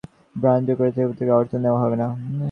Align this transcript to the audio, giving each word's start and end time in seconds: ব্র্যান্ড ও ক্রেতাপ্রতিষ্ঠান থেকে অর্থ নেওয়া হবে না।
ব্র্যান্ড 0.35 0.67
ও 0.69 0.73
ক্রেতাপ্রতিষ্ঠান 0.77 1.17
থেকে 1.19 1.31
অর্থ 1.31 1.51
নেওয়া 1.55 1.79
হবে 1.83 1.95
না। 2.01 2.07